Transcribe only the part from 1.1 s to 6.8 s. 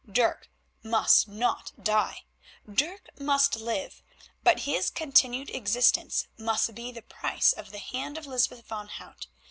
not die, Dirk must live, but his continued existence must